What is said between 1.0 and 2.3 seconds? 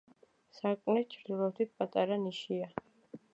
ჩრდილოეთით პატარა